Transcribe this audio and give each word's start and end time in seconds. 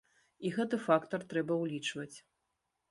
І 0.47 0.51
гэты 0.55 0.79
фактар 0.87 1.27
трэба 1.35 1.59
ўлічваць. 1.63 2.13